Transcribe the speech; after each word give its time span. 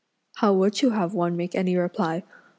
"How 0.37 0.51
would 0.53 0.81
you 0.81 0.89
have 0.89 1.13
one 1.13 1.37
make 1.37 1.53
any 1.53 1.77
reply?" 1.77 2.23